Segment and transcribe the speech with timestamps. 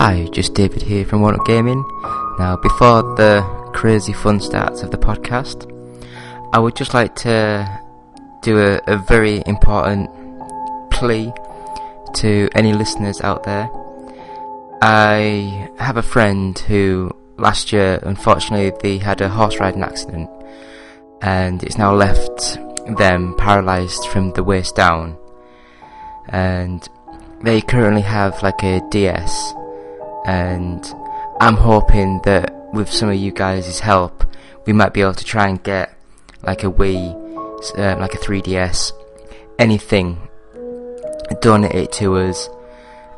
[0.00, 1.84] Hi, just David here from One Up Gaming.
[2.38, 3.42] Now, before the
[3.74, 5.66] crazy fun starts of the podcast,
[6.52, 7.68] I would just like to
[8.40, 10.08] do a, a very important
[10.92, 11.32] plea
[12.14, 13.68] to any listeners out there.
[14.80, 20.30] I have a friend who last year, unfortunately, they had a horse riding accident
[21.22, 22.56] and it's now left
[22.96, 25.18] them paralysed from the waist down.
[26.28, 26.88] And
[27.42, 29.54] they currently have like a DS
[30.28, 30.84] and
[31.40, 34.26] I'm hoping that with some of you guys' help,
[34.66, 35.94] we might be able to try and get
[36.42, 37.14] like a Wii,
[37.78, 38.92] uh, like a 3DS,
[39.58, 40.28] anything,
[41.40, 42.50] donate it to us,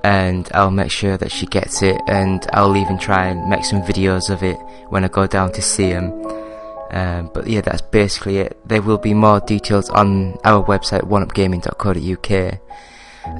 [0.05, 3.83] and I'll make sure that she gets it, and I'll even try and make some
[3.83, 4.57] videos of it
[4.91, 6.13] when I go down to see them.
[6.93, 8.57] Um, but yeah, that's basically it.
[8.65, 12.61] There will be more details on our website, oneupgaming.co.uk,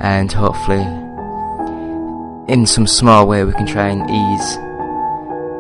[0.01, 1.10] and hopefully
[2.51, 4.57] in some small way we can try and ease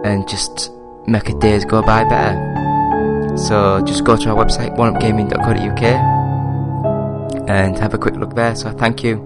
[0.05, 0.72] and just
[1.06, 2.36] make a days go by better.
[3.36, 5.83] So just go to our website, oneupgaming.co.uk
[7.48, 8.56] and have a quick look there.
[8.56, 9.18] So thank you.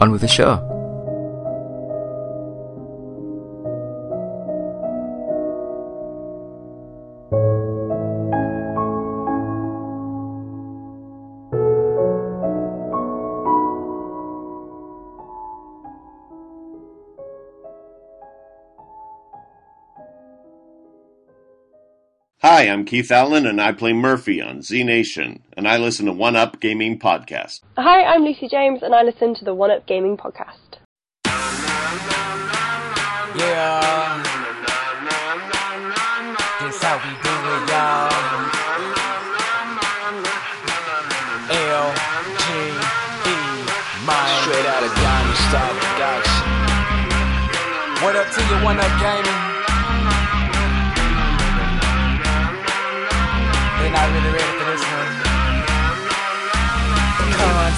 [0.00, 0.67] On with the show.
[22.68, 26.36] I'm Keith Allen, and I play Murphy on Z Nation, and I listen to One
[26.36, 27.60] Up Gaming Podcast.
[27.76, 30.76] Hi, I'm Lucy James, and I listen to the One Up Gaming Podcast.
[33.36, 34.22] Yeah.
[36.60, 38.12] This how we do it, y'all.
[41.50, 41.94] L
[42.36, 42.44] G
[43.24, 43.36] E,
[44.04, 44.28] man.
[44.42, 46.44] Straight out of Diamond Star Production.
[48.04, 49.57] What up to you, One Up Gaming?
[53.92, 55.28] Not really ready for this one.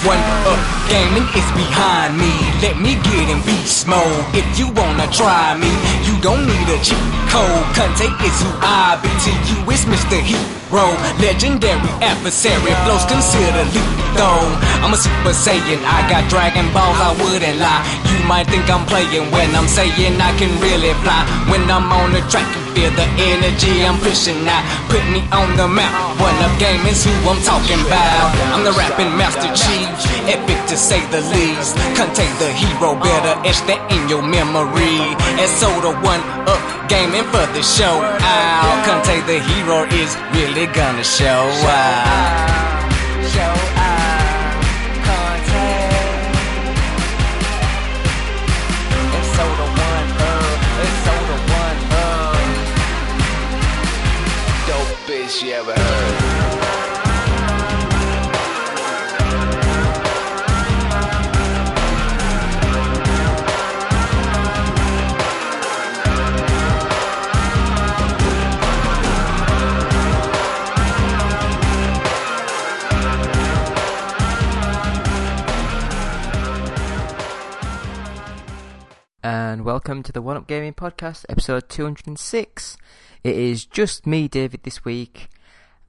[0.01, 0.17] One
[0.49, 0.57] up
[0.89, 2.33] gaming is behind me.
[2.59, 4.25] Let me get in beast mode.
[4.33, 5.71] If you wanna try me,
[6.03, 6.99] you don't need a cheat
[7.31, 7.63] code.
[7.77, 9.07] Conte is who I be.
[9.07, 10.19] To you, it's Mr.
[10.19, 10.85] Hero.
[11.21, 12.73] Legendary adversary.
[12.83, 14.41] Flows consider lethal.
[14.83, 15.79] I'm a super saiyan.
[15.85, 17.83] I got Dragon Balls, I wouldn't lie.
[18.11, 21.23] You might think I'm playing when I'm saying I can really fly.
[21.47, 24.63] When I'm on the track, feel the energy I'm pushing out.
[24.87, 25.91] Put me on the map.
[26.19, 28.31] One up game is who I'm talking about.
[28.53, 29.87] I'm the rapping master chief.
[30.27, 31.75] Epic to say the least.
[31.95, 35.15] Contain the hero, better etch that in your memory.
[35.39, 38.77] And so the one up gaming for the show out.
[38.87, 42.91] Contain the hero is really gonna show out.
[43.31, 43.70] Show
[55.43, 56.20] You ever heard.
[79.31, 82.75] And welcome to the One Up Gaming Podcast, episode 206.
[83.23, 85.29] It is just me, David, this week.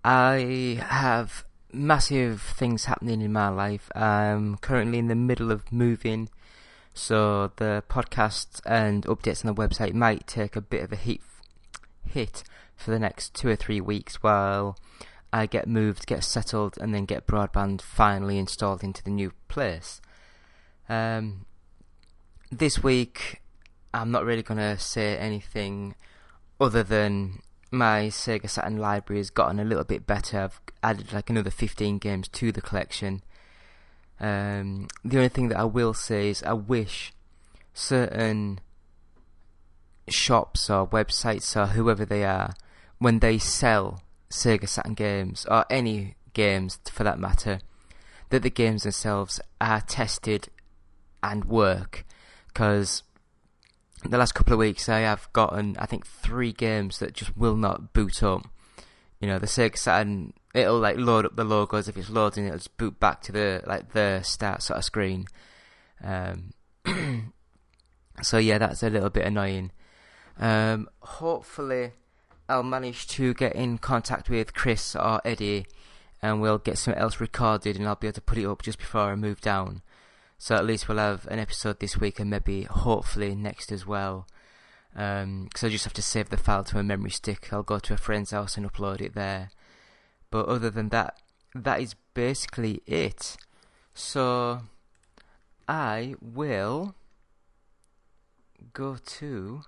[0.05, 3.91] I have massive things happening in my life.
[3.97, 6.29] I'm currently in the middle of moving,
[6.95, 11.21] so the podcast and updates on the website might take a bit of a hit,
[12.07, 12.45] hit
[12.77, 14.79] for the next two or three weeks while
[15.33, 20.01] I get moved, get settled, and then get broadband finally installed into the new place.
[20.89, 21.47] Um,
[22.53, 23.41] this week,
[23.95, 25.95] I'm not really going to say anything
[26.61, 27.41] other than
[27.71, 30.39] my Sega Saturn library has gotten a little bit better.
[30.39, 33.23] I've added like another 15 games to the collection.
[34.21, 37.15] Um, the only thing that I will say is I wish
[37.73, 38.61] certain
[40.09, 42.53] shops or websites or whoever they are,
[42.99, 47.61] when they sell Sega Saturn games or any games for that matter,
[48.29, 50.49] that the games themselves are tested
[51.23, 52.05] and work
[52.53, 53.03] because
[54.05, 57.57] the last couple of weeks I have gotten I think three games that just will
[57.57, 58.49] not boot up.
[59.21, 62.59] You know, the Sega Saturn it'll like load up the logos if it's loading it'll
[62.59, 65.27] just boot back to the like the start sort of screen.
[66.03, 66.53] Um,
[68.23, 69.71] so yeah, that's a little bit annoying.
[70.39, 71.93] Um, hopefully
[72.49, 75.67] I'll manage to get in contact with Chris or Eddie
[76.21, 78.79] and we'll get something else recorded and I'll be able to put it up just
[78.79, 79.83] before I move down.
[80.43, 84.27] So at least we'll have an episode this week and maybe hopefully next as well.
[84.93, 87.53] Because um, I just have to save the file to a memory stick.
[87.53, 89.51] I'll go to a friend's house and upload it there.
[90.33, 91.17] But other than that,
[91.55, 93.37] that is basically it.
[93.95, 94.63] So
[95.69, 96.97] I will
[98.73, 99.63] go to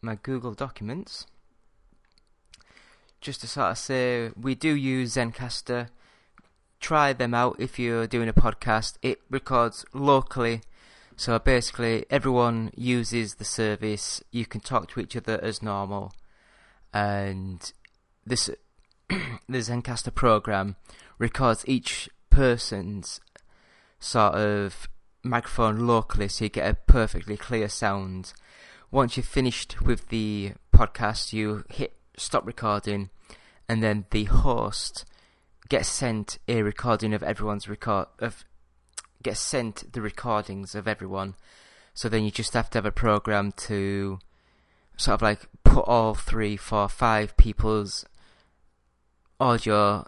[0.00, 1.26] my Google Documents
[3.20, 5.88] just to sort of say we do use Zencastr.
[6.80, 8.98] Try them out if you're doing a podcast.
[9.02, 10.60] It records locally,
[11.16, 14.22] so basically everyone uses the service.
[14.30, 16.12] You can talk to each other as normal,
[16.92, 17.72] and
[18.26, 18.50] this
[19.08, 20.76] the Zencastr program
[21.18, 23.20] records each person's
[23.98, 24.88] sort of
[25.22, 28.32] microphone locally, so you get a perfectly clear sound.
[28.90, 33.10] Once you've finished with the podcast, you hit stop recording,
[33.68, 35.04] and then the host
[35.68, 38.44] gets sent a recording of everyone's record of
[39.22, 41.34] get sent the recordings of everyone.
[41.94, 44.18] So then you just have to have a program to
[44.96, 48.04] sort of like put all three, four, five people's
[49.40, 50.06] audio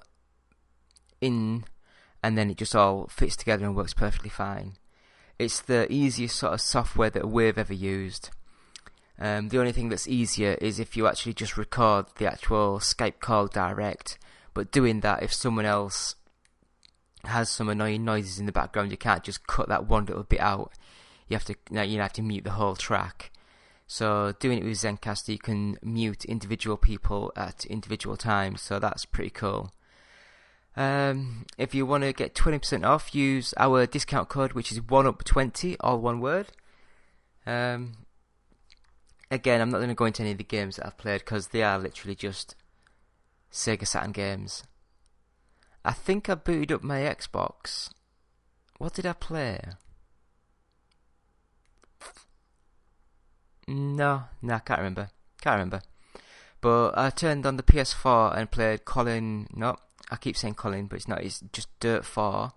[1.21, 1.65] in,
[2.23, 4.75] and then it just all fits together and works perfectly fine.
[5.39, 8.31] It's the easiest sort of software that we've ever used.
[9.19, 13.21] Um, the only thing that's easier is if you actually just record the actual Skype
[13.21, 14.19] call direct.
[14.57, 16.15] But doing that, if someone else
[17.25, 20.41] has some annoying noises in the background, you can't just cut that one little bit
[20.41, 20.73] out.
[21.29, 23.31] You have to you have to mute the whole track.
[23.87, 28.63] So doing it with Zencastr, you can mute individual people at individual times.
[28.63, 29.73] So that's pretty cool.
[30.75, 35.77] Um, if you want to get 20% off, use our discount code, which is 1up20,
[35.81, 36.47] all one word.
[37.47, 37.93] Um,
[39.31, 41.49] again, I'm not going to go into any of the games that I've played because
[41.49, 42.55] they are literally just
[43.57, 44.65] Sega Saturn games.
[45.83, 47.89] I think I booted up my Xbox.
[48.77, 49.61] What did I play?
[53.67, 55.09] No, no, I can't remember.
[55.41, 55.81] Can't remember.
[56.61, 59.49] But I turned on the PS4 and played Colin.
[59.55, 59.77] No,
[60.11, 61.23] I keep saying Colin, but it's not.
[61.23, 62.53] It's just Dirt 4.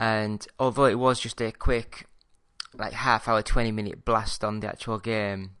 [0.00, 2.06] And although it was just a quick,
[2.74, 5.52] like half hour, 20 minute blast on the actual game,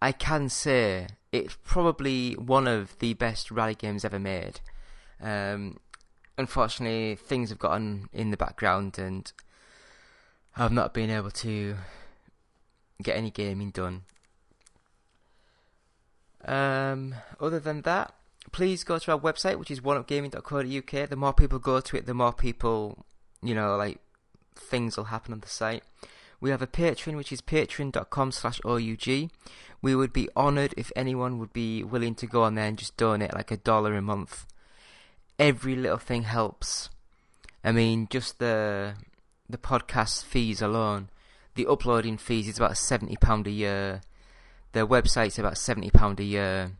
[0.00, 4.60] I can say it's probably one of the best rally games ever made.
[5.20, 5.78] Um,
[6.36, 9.32] unfortunately, things have gotten in the background, and
[10.56, 11.76] I've not been able to
[13.02, 14.02] get any gaming done.
[16.44, 18.14] Um, other than that,
[18.50, 21.08] please go to our website, which is oneupgaming.co.uk.
[21.08, 23.04] The more people go to it, the more people,
[23.42, 24.00] you know, like
[24.54, 25.84] things will happen on the site.
[26.40, 29.30] We have a Patreon, which is patreon.com slash OUG.
[29.82, 32.96] We would be honoured if anyone would be willing to go on there and just
[32.96, 34.46] donate like a dollar a month.
[35.38, 36.88] Every little thing helps.
[37.62, 38.94] I mean, just the
[39.48, 41.10] the podcast fees alone,
[41.56, 44.00] the uploading fees is about seventy pound a year.
[44.72, 46.72] The website's about seventy pound a year.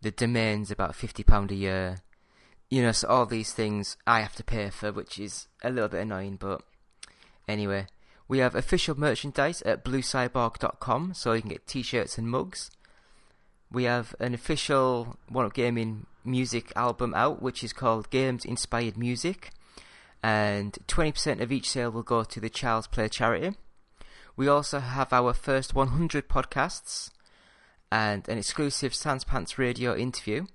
[0.00, 1.98] The domain's about fifty pound a year.
[2.70, 5.88] You know, so all these things I have to pay for, which is a little
[5.88, 6.62] bit annoying, but
[7.48, 7.86] anyway.
[8.28, 12.70] We have official merchandise at bluecyborg.com, so you can get t-shirts and mugs.
[13.70, 18.96] We have an official One Up Gaming music album out, which is called Games Inspired
[18.96, 19.50] Music,
[20.22, 23.56] and 20% of each sale will go to the Child's Play charity.
[24.36, 27.10] We also have our first 100 podcasts
[27.90, 30.46] and an exclusive Sans Pants radio interview.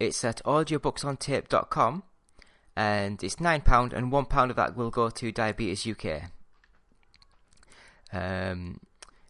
[0.00, 2.02] It's at audiobooksontape.com
[2.76, 6.30] and it's £9 and £1 of that will go to Diabetes UK.
[8.12, 8.80] Um,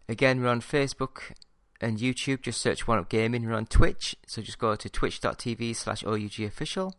[0.08, 1.32] again, we're on Facebook
[1.80, 2.42] and YouTube.
[2.42, 3.46] Just search One Up Gaming.
[3.46, 6.94] We're on Twitch, so just go to twitch.tv slash OUG official.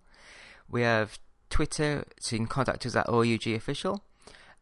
[0.69, 1.19] We have
[1.49, 4.03] Twitter, so you can contact us at OUG official.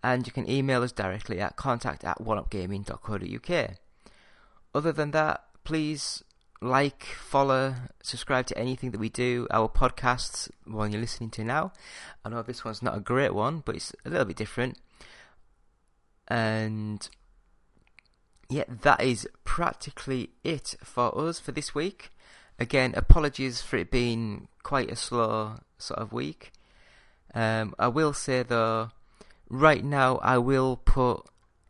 [0.03, 3.71] And you can email us directly at contact at oneupgaming.co.uk.
[4.73, 6.23] Other than that, please
[6.61, 9.47] like, follow, subscribe to anything that we do.
[9.51, 11.71] Our podcasts, one you're listening to now.
[12.23, 14.77] I know this one's not a great one, but it's a little bit different.
[16.27, 17.07] And
[18.49, 22.11] yeah, that is practically it for us for this week.
[22.59, 26.51] Again, apologies for it being quite a slow sort of week.
[27.33, 28.89] Um, I will say though,
[29.49, 31.25] right now I will put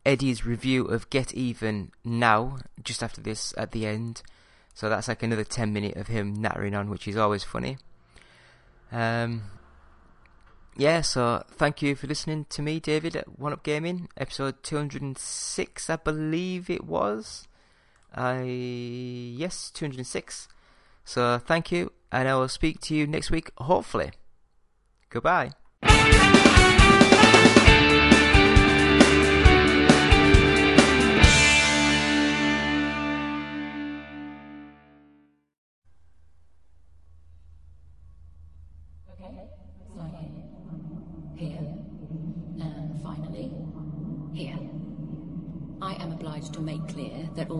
[0.06, 4.22] Eddie's review of Get Even now, just after this at the end.
[4.72, 7.78] So that's like another 10 minute of him nattering on, which is always funny.
[8.90, 9.42] Um,
[10.78, 15.90] yeah, so thank you for listening to me, David, at One Up Gaming, episode 206,
[15.90, 17.48] I believe it was.
[18.14, 20.48] I yes, 206.
[21.04, 24.12] So thank you, and I will speak to you next week, hopefully.
[25.10, 25.54] Goodbye.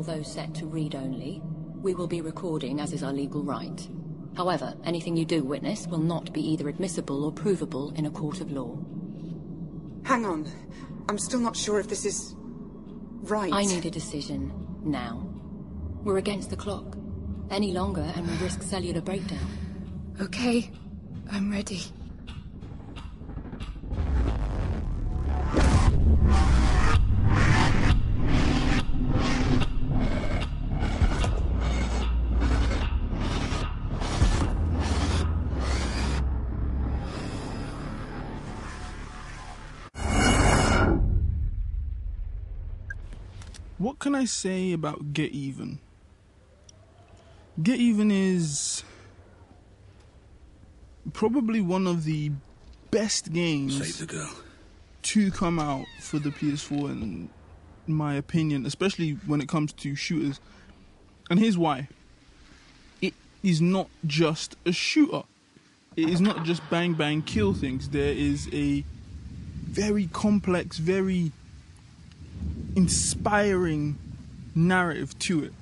[0.09, 1.43] Although set to read only,
[1.83, 3.88] we will be recording as is our legal right.
[4.35, 8.41] However, anything you do witness will not be either admissible or provable in a court
[8.41, 8.79] of law.
[10.05, 10.50] Hang on.
[11.11, 12.35] I'm still not sure if this is...
[13.25, 13.53] right.
[13.53, 14.50] I need a decision
[14.83, 15.29] now.
[16.05, 16.97] We're against the clock.
[17.50, 19.47] Any longer and we risk cellular breakdown.
[20.23, 20.71] Okay,
[21.31, 21.83] I'm ready.
[43.88, 45.78] What can I say about Get Even?
[47.62, 48.85] Get Even is
[51.14, 52.33] probably one of the
[52.90, 54.30] best games the
[55.04, 57.30] to come out for the PS4 in
[57.87, 60.38] my opinion, especially when it comes to shooters.
[61.30, 61.88] And here's why.
[63.00, 65.23] It is not just a shooter.
[65.97, 67.88] It is not just bang bang kill things.
[67.88, 68.85] There is a
[69.64, 71.33] very complex, very
[72.76, 73.98] inspiring
[74.54, 75.52] narrative to it.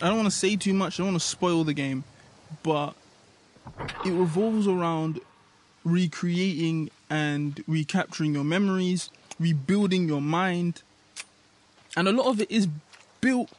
[0.00, 2.04] I don't want to say too much, I don't want to spoil the game,
[2.62, 2.94] but
[4.04, 5.20] it revolves around
[5.84, 10.82] recreating and recapturing your memories, rebuilding your mind,
[11.96, 12.68] and a lot of it is
[13.20, 13.50] built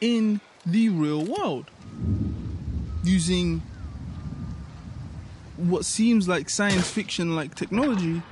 [0.00, 1.70] in the real world
[3.04, 3.62] using
[5.56, 8.22] what seems like science fiction like technology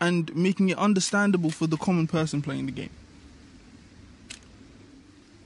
[0.00, 2.90] and making it understandable for the common person playing the game.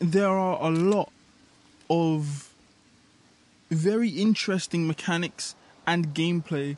[0.05, 1.11] There are a lot
[1.89, 2.53] of
[3.71, 5.55] very interesting mechanics
[5.87, 6.77] and gameplay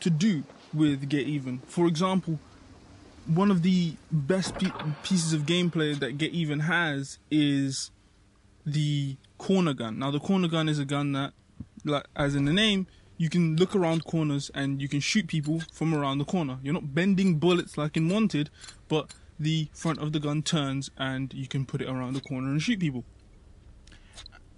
[0.00, 1.60] to do with Get Even.
[1.60, 2.38] For example,
[3.24, 4.56] one of the best
[5.02, 7.90] pieces of gameplay that Get Even has is
[8.66, 9.98] the corner gun.
[9.98, 11.32] Now, the corner gun is a gun that,
[11.82, 12.86] like as in the name,
[13.16, 16.58] you can look around corners and you can shoot people from around the corner.
[16.62, 18.50] You're not bending bullets like in Wanted,
[18.90, 22.48] but the front of the gun turns and you can put it around the corner
[22.48, 23.04] and shoot people.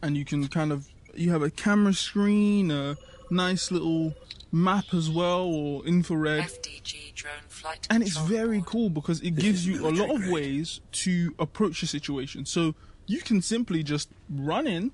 [0.03, 2.97] And you can kind of you have a camera screen, a
[3.31, 4.15] nice little
[4.53, 6.45] map as well, or infrared.
[6.45, 7.87] FDG drone flight.
[7.91, 8.69] And it's very board.
[8.69, 12.45] cool because it gives you a lot of ways to approach a situation.
[12.47, 12.75] So
[13.07, 14.93] you can simply just run in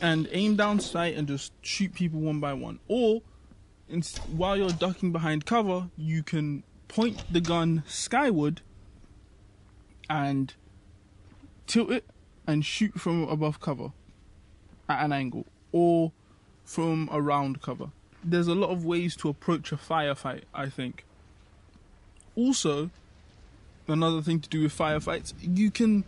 [0.00, 2.78] and aim down sight and just shoot people one by one.
[2.88, 3.22] Or
[3.88, 4.02] in,
[4.34, 8.60] while you're ducking behind cover, you can point the gun skyward
[10.08, 10.54] and
[11.66, 12.04] tilt it
[12.46, 13.92] and shoot from above cover
[14.88, 16.12] at an angle or
[16.64, 17.90] from around cover.
[18.24, 21.04] There's a lot of ways to approach a firefight, I think.
[22.36, 22.90] Also,
[23.88, 26.04] another thing to do with firefights, you can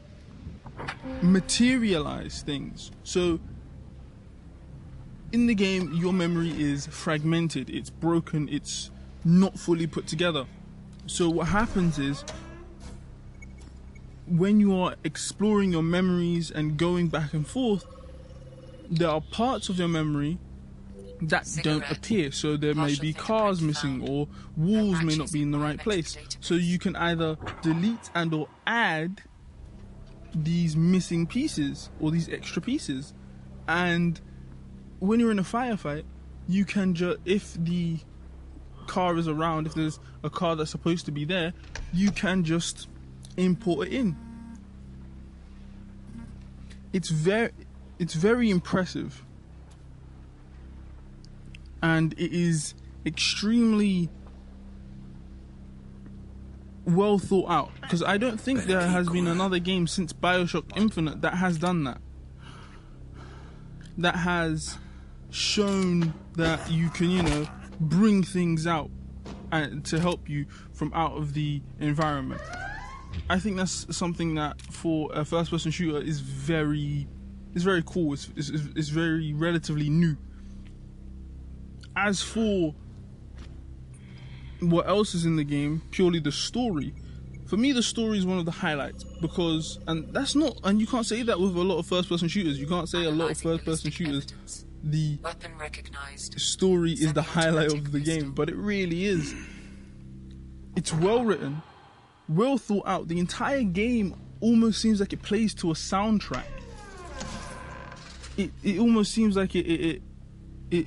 [1.22, 2.90] materialize things.
[3.02, 3.40] So,
[5.32, 8.90] in the game, your memory is fragmented, it's broken, it's
[9.24, 10.46] not fully put together.
[11.06, 12.24] So, what happens is
[14.26, 17.84] when you are exploring your memories and going back and forth,
[18.90, 20.38] there are parts of your memory
[21.20, 22.32] that don't appear.
[22.32, 24.08] So there may be cars missing found.
[24.08, 26.16] or walls may not be in the right place.
[26.40, 29.22] So you can either delete and or add
[30.34, 33.14] these missing pieces or these extra pieces.
[33.68, 34.20] And
[34.98, 36.04] when you're in a firefight,
[36.48, 37.98] you can just if the
[38.86, 41.54] car is around, if there's a car that's supposed to be there,
[41.92, 42.88] you can just
[43.36, 44.16] import it in.
[46.92, 47.50] It's very
[47.98, 49.24] it's very impressive.
[51.82, 52.74] And it is
[53.04, 54.08] extremely
[56.86, 61.22] well thought out because I don't think there has been another game since BioShock Infinite
[61.22, 62.00] that has done that.
[63.98, 64.78] That has
[65.30, 67.46] shown that you can, you know,
[67.80, 68.90] bring things out
[69.52, 72.40] and to help you from out of the environment.
[73.28, 77.06] I think that's something that for a first-person shooter is very,
[77.54, 78.12] is very cool.
[78.12, 80.16] It's, it's, it's very relatively new.
[81.96, 82.74] As for
[84.60, 86.94] what else is in the game, purely the story.
[87.46, 90.86] For me, the story is one of the highlights because, and that's not, and you
[90.86, 92.58] can't say that with a lot of first-person shooters.
[92.58, 94.24] You can't say a lot of first-person shooters.
[94.24, 94.64] evidence.
[94.86, 96.38] The Weapon recognized.
[96.38, 99.34] story is the highlight of the game, but it really is.
[100.76, 101.62] It's well written,
[102.28, 103.08] well thought out.
[103.08, 106.44] The entire game almost seems like it plays to a soundtrack.
[108.36, 110.02] It it almost seems like it it, it,
[110.70, 110.86] it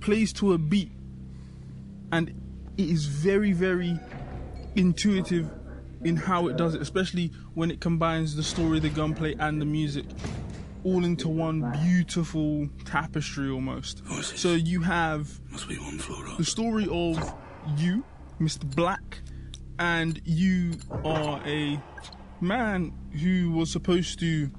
[0.00, 0.90] plays to a beat,
[2.12, 2.28] and
[2.76, 3.98] it is very very
[4.76, 5.50] intuitive
[6.02, 9.66] in how it does it, especially when it combines the story, the gunplay, and the
[9.66, 10.06] music
[10.82, 14.02] all into one beautiful tapestry almost.
[14.22, 16.38] So you have Must be one floor up.
[16.38, 17.34] the story of
[17.76, 18.02] you,
[18.40, 18.64] Mr.
[18.74, 19.20] Black,
[19.80, 21.80] and you are a
[22.42, 24.50] man who was supposed to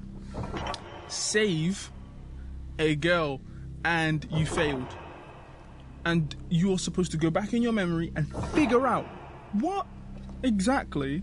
[1.06, 1.92] save
[2.80, 3.40] a girl
[3.84, 4.88] and you failed.
[6.04, 9.06] And you're supposed to go back in your memory and figure out
[9.52, 9.86] what
[10.42, 11.22] exactly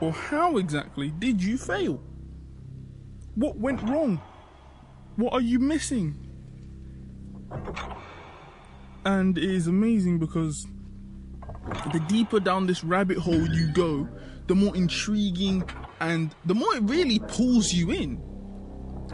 [0.00, 2.02] or how exactly did you fail?
[3.36, 4.20] What went wrong?
[5.16, 6.14] What are you missing?
[9.06, 10.66] And it is amazing because
[11.92, 14.08] the deeper down this rabbit hole you go,
[14.46, 15.68] the more intriguing
[16.00, 18.22] and the more it really pulls you in.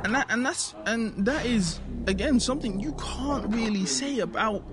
[0.04, 4.64] And that and that's and that is again something you can't really say about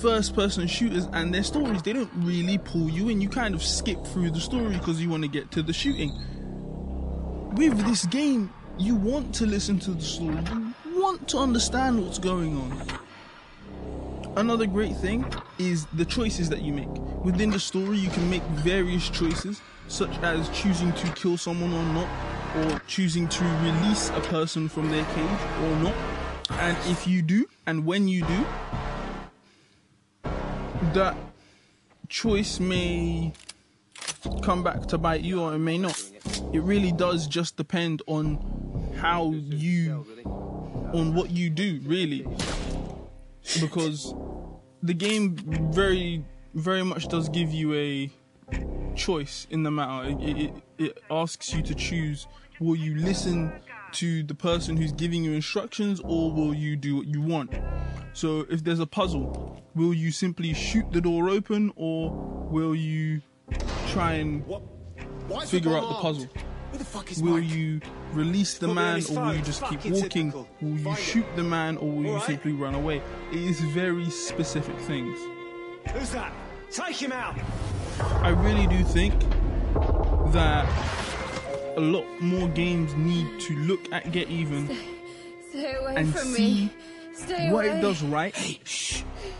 [0.00, 1.82] first person shooters and their stories.
[1.82, 3.20] They don't really pull you in.
[3.20, 6.12] You kind of skip through the story because you want to get to the shooting.
[7.54, 10.38] With this game, you want to listen to the story.
[10.84, 12.97] You want to understand what's going on.
[14.38, 15.26] Another great thing
[15.58, 16.86] is the choices that you make.
[17.24, 21.82] Within the story, you can make various choices, such as choosing to kill someone or
[21.92, 22.08] not,
[22.56, 25.94] or choosing to release a person from their cage or not.
[26.52, 28.46] And if you do, and when you do,
[30.92, 31.16] that
[32.08, 33.32] choice may
[34.42, 36.00] come back to bite you or it may not.
[36.52, 38.38] It really does just depend on
[38.98, 40.06] how you,
[40.94, 42.24] on what you do, really.
[43.60, 44.14] Because
[44.82, 45.36] the game
[45.72, 48.10] very, very much does give you a
[48.94, 50.10] choice in the matter.
[50.20, 52.26] It, it, it asks you to choose
[52.60, 53.52] will you listen
[53.92, 57.54] to the person who's giving you instructions or will you do what you want?
[58.12, 62.10] So if there's a puzzle, will you simply shoot the door open or
[62.50, 63.22] will you
[63.88, 64.44] try and
[65.46, 66.28] figure out the puzzle?
[67.20, 67.80] Will you
[68.12, 70.32] release the Put me on man or will you just keep walking?
[70.32, 70.48] typical.
[70.60, 72.26] Will you Find shoot the man or will you Alright.
[72.26, 73.02] simply run away?
[73.32, 75.18] It is very specific things.
[75.92, 76.32] Who's that?
[76.70, 77.36] Take him out!
[78.22, 79.14] I really do think
[80.32, 80.66] that
[81.76, 84.66] a lot more games need to look at Get Even
[85.50, 86.72] Stay away and from see me.
[87.18, 87.78] Stay what away.
[87.78, 88.34] it does right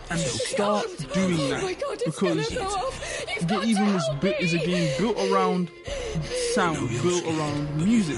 [0.09, 3.25] and start doing Oh that my God, it's because go off.
[3.35, 5.71] You've Get Even to was help built is a game built around
[6.53, 8.17] sound, built around music,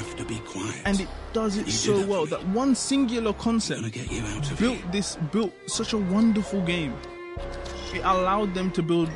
[0.85, 2.25] and it does it so well.
[2.25, 3.83] That one singular concept
[4.57, 6.95] built this built such a wonderful game.
[7.93, 9.09] It allowed them to build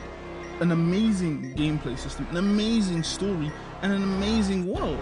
[0.59, 4.99] an amazing gameplay system, an amazing story, and an amazing world.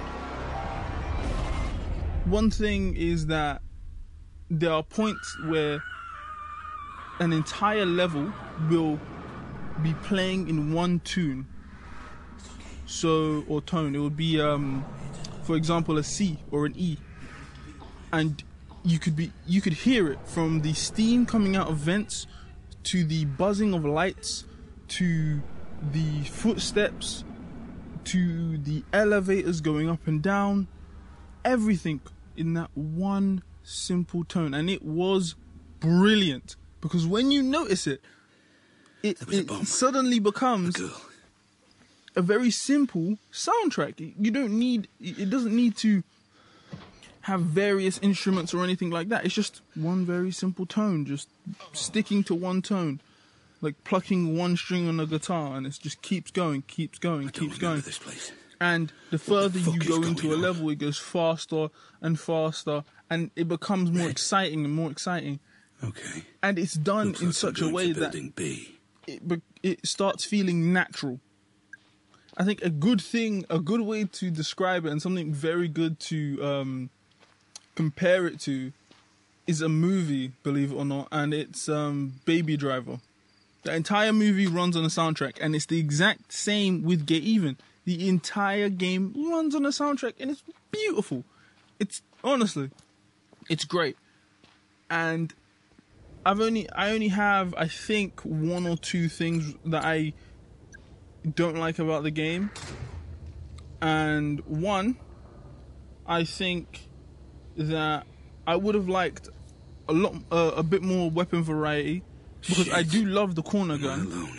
[2.26, 3.63] One thing is that
[4.50, 5.84] there are points where
[7.20, 8.32] an entire level
[8.70, 9.00] will
[9.82, 11.48] be playing in one tune.
[12.86, 13.96] So or tone.
[13.96, 14.86] It would be um
[15.44, 16.98] for example a C or an E.
[18.12, 18.44] And
[18.84, 22.28] you could be you could hear it from the steam coming out of vents
[22.84, 24.46] to the buzzing of lights
[24.90, 25.42] to
[25.92, 27.24] the footsteps
[28.04, 30.68] to the elevators going up and down
[31.46, 32.02] everything
[32.36, 35.36] in that one simple tone and it was
[35.80, 38.02] brilliant because when you notice it
[39.04, 40.82] it, it suddenly becomes
[42.16, 44.14] a very simple soundtrack.
[44.18, 46.04] You don't need it doesn't need to
[47.22, 49.26] have various instruments or anything like that.
[49.26, 51.30] It's just one very simple tone just
[51.74, 53.02] sticking to one tone.
[53.62, 57.58] Like plucking one string on a guitar and it just keeps going keeps going keeps
[57.58, 57.82] going.
[57.82, 58.32] this place.
[58.64, 61.68] And the further you go into a level, it goes faster
[62.02, 65.42] and faster, and it becomes more exciting and more exciting.
[65.84, 66.24] Okay.
[66.42, 68.80] And it's done Looks in like such a way that B.
[69.06, 71.20] it be- it starts feeling natural.
[72.38, 76.00] I think a good thing, a good way to describe it, and something very good
[76.12, 76.90] to um,
[77.76, 78.72] compare it to,
[79.46, 80.32] is a movie.
[80.42, 83.00] Believe it or not, and it's um, Baby Driver.
[83.64, 87.58] The entire movie runs on a soundtrack, and it's the exact same with Get Even.
[87.86, 91.24] The entire game runs on a soundtrack, and it's beautiful.
[91.80, 92.70] It's honestly,
[93.50, 93.98] it's great.
[94.90, 95.34] And
[96.26, 100.14] I've only, I only have, I think, one or two things that I
[101.36, 102.52] don't like about the game.
[103.82, 104.98] And one,
[106.06, 106.88] I think
[107.58, 108.06] that
[108.48, 109.30] I would have liked
[109.90, 112.04] a lot, uh, a bit more weapon variety
[112.42, 114.30] because I do love the corner gun.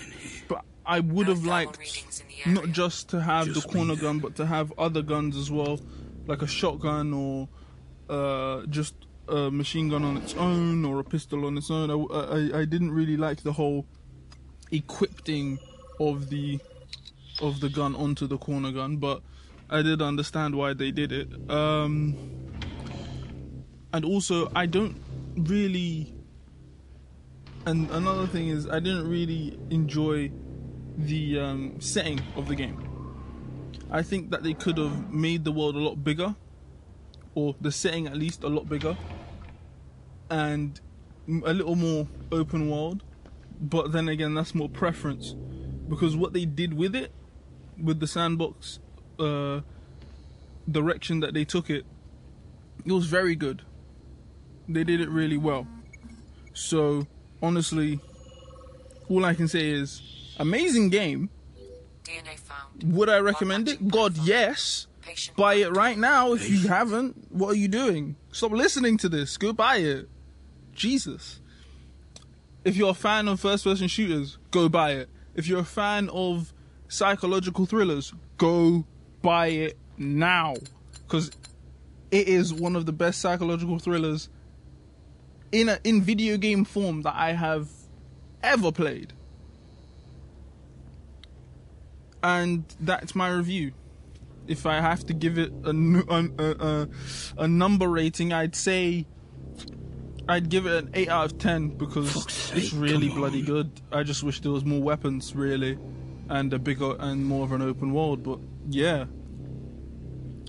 [0.85, 4.73] But I would have liked not just to have the corner gun, but to have
[4.79, 5.81] other guns as well,
[6.27, 7.49] like a shotgun or
[8.09, 8.95] uh, just
[9.29, 11.91] a machine gun on its own or a pistol on its own.
[11.91, 13.87] I, I, I didn't really like the whole
[14.71, 15.59] equipping
[16.01, 16.61] of the
[17.41, 19.23] of the gun onto the corner gun, but
[19.71, 21.51] I did understand why they did it.
[21.51, 22.17] Um,
[23.93, 25.01] and also, I don't
[25.37, 26.15] really.
[27.67, 30.31] And another thing is, I didn't really enjoy
[30.97, 32.79] the um, setting of the game.
[33.91, 36.35] I think that they could have made the world a lot bigger,
[37.35, 38.97] or the setting at least a lot bigger,
[40.31, 40.81] and
[41.29, 43.03] a little more open world.
[43.61, 45.35] But then again, that's more preference
[45.89, 47.13] because what they did with it,
[47.81, 48.79] with the sandbox
[49.19, 49.61] uh,
[50.71, 51.85] direction that they took it,
[52.85, 53.63] it was very good.
[54.69, 55.67] They did it really well.
[56.53, 57.07] So
[57.43, 58.01] honestly,
[59.09, 60.01] all I can say is
[60.39, 61.31] amazing game.
[62.05, 62.93] DNA found.
[62.93, 63.89] Would I recommend it?
[63.89, 64.87] God, yes.
[65.37, 67.31] Buy it right now if you haven't.
[67.31, 68.17] What are you doing?
[68.33, 69.37] Stop listening to this.
[69.37, 70.09] Go buy it.
[70.73, 71.41] Jesus.
[72.65, 75.09] If you're a fan of first person shooters, go buy it.
[75.35, 76.53] If you're a fan of
[76.89, 78.85] psychological thrillers, go
[79.23, 80.55] buy it now.
[81.07, 81.31] Because
[82.11, 84.29] it is one of the best psychological thrillers
[85.53, 87.69] in a, in video game form that I have
[88.43, 89.13] ever played.
[92.25, 93.73] And that's my review.
[94.49, 96.89] If I have to give it a, a, a,
[97.37, 99.05] a number rating, I'd say
[100.27, 103.71] I'd give it an 8 out of 10 because it's really bloody good.
[103.93, 105.79] I just wish there was more weapons, really,
[106.31, 108.23] and a bigger and more of an open world.
[108.23, 108.39] But
[108.71, 109.05] yeah,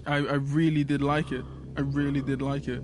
[0.08, 1.44] I, I really did like it.
[1.76, 2.82] I really did like it.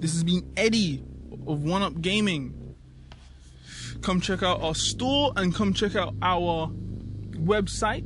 [0.00, 1.04] This has been Eddie
[1.46, 2.59] of One Up Gaming.
[4.02, 6.68] Come check out our store and come check out our
[7.32, 8.04] website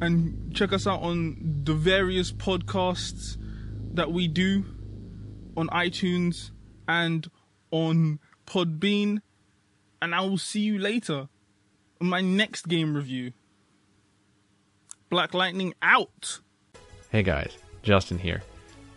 [0.00, 3.36] and check us out on the various podcasts
[3.92, 4.64] that we do
[5.56, 6.50] on iTunes
[6.88, 7.30] and
[7.70, 9.20] on Podbean.
[10.00, 11.28] And I will see you later
[12.00, 13.32] on my next game review.
[15.10, 16.40] Black Lightning out.
[17.10, 18.42] Hey guys, Justin here.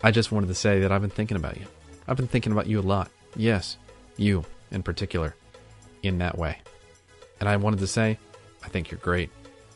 [0.02, 1.66] I just wanted to say that I've been thinking about you.
[2.08, 3.12] I've been thinking about you a lot.
[3.36, 3.78] Yes,
[4.16, 5.36] you in particular,
[6.04, 6.60] in that way.
[7.40, 8.18] And I wanted to say,
[8.64, 9.30] I think you're great.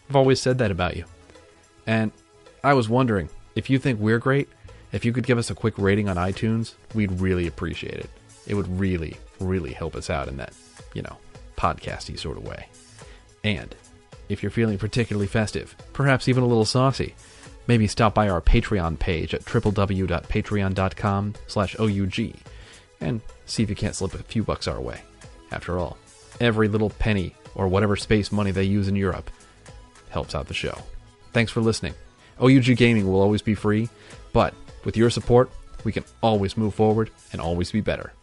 [0.09, 1.05] I've always said that about you.
[1.87, 2.11] And
[2.63, 4.49] I was wondering if you think we're great,
[4.91, 8.09] if you could give us a quick rating on iTunes, we'd really appreciate it.
[8.47, 10.53] It would really, really help us out in that,
[10.93, 11.17] you know,
[11.55, 12.67] podcasty sort of way.
[13.43, 13.73] And
[14.29, 17.15] if you're feeling particularly festive, perhaps even a little saucy,
[17.67, 22.33] maybe stop by our Patreon page at www.patreon.com slash OUG
[22.99, 23.21] and
[23.51, 25.01] see if you can't slip a few bucks our way.
[25.51, 25.97] After all,
[26.39, 29.29] every little penny or whatever space money they use in Europe
[30.09, 30.77] helps out the show.
[31.33, 31.93] Thanks for listening.
[32.41, 33.89] OUG Gaming will always be free,
[34.33, 35.51] but with your support,
[35.83, 38.13] we can always move forward and always be better.